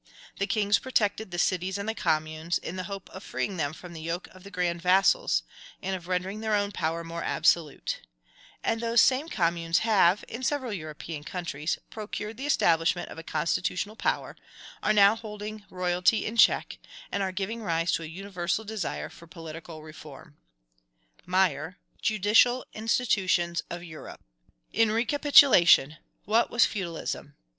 [0.39, 3.93] The kings protected the cities and the communes, in the hope of freeing them from
[3.93, 5.43] the yoke of the grand vassals,
[5.79, 8.01] and of rendering their own power more absolute;
[8.63, 13.95] and those same communes have, in several European countries, procured the establishment of a constitutional
[13.95, 14.35] power,
[14.81, 16.79] are now holding royalty in check,
[17.11, 20.35] and are giving rise to a universal desire for political reform."
[21.27, 24.23] Meyer: Judicial Institutions of Europe.
[24.73, 25.97] In recapitulation.
[26.25, 27.35] What was feudalism?